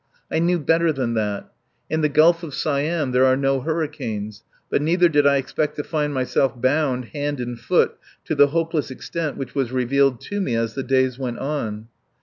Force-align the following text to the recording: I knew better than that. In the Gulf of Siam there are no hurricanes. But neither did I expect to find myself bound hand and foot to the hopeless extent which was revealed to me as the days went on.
I 0.31 0.39
knew 0.39 0.57
better 0.57 0.91
than 0.91 1.13
that. 1.13 1.51
In 1.87 2.01
the 2.01 2.09
Gulf 2.09 2.41
of 2.41 2.55
Siam 2.55 3.11
there 3.11 3.23
are 3.27 3.37
no 3.37 3.59
hurricanes. 3.61 4.43
But 4.67 4.81
neither 4.81 5.07
did 5.07 5.27
I 5.27 5.35
expect 5.37 5.75
to 5.75 5.83
find 5.83 6.11
myself 6.11 6.59
bound 6.59 7.09
hand 7.13 7.39
and 7.39 7.59
foot 7.59 7.99
to 8.25 8.33
the 8.33 8.47
hopeless 8.47 8.89
extent 8.89 9.37
which 9.37 9.53
was 9.53 9.71
revealed 9.71 10.19
to 10.21 10.41
me 10.41 10.55
as 10.55 10.73
the 10.73 10.81
days 10.81 11.19
went 11.19 11.37
on. 11.37 11.87